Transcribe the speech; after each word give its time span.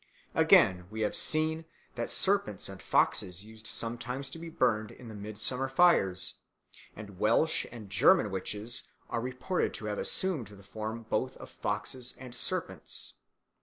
Again, 0.33 0.87
we 0.89 1.01
have 1.01 1.15
seen 1.15 1.65
that 1.93 2.09
serpents 2.09 2.67
and 2.67 2.81
foxes 2.81 3.45
used 3.45 3.67
sometimes 3.67 4.31
to 4.31 4.39
be 4.39 4.49
burnt 4.49 4.89
in 4.89 5.09
the 5.09 5.13
midsummer 5.13 5.69
fires; 5.69 6.39
and 6.95 7.19
Welsh 7.19 7.67
and 7.71 7.87
German 7.87 8.31
witches 8.31 8.81
are 9.11 9.21
reported 9.21 9.75
to 9.75 9.85
have 9.85 9.99
assumed 9.99 10.47
the 10.47 10.63
form 10.63 11.05
both 11.11 11.37
of 11.37 11.51
foxes 11.51 12.15
and 12.17 12.33
serpents. 12.33 13.13